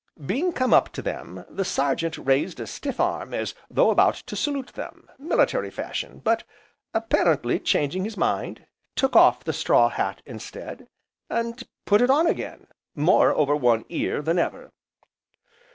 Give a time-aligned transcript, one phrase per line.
[0.25, 4.35] Being come up to them, the Sergeant raised a stiff arm as though about to
[4.35, 6.43] salute them, military fashion, but,
[6.91, 10.87] apparently changing his mind, took off the straw hat instead,
[11.29, 14.71] and put it on again, more over one ear than ever.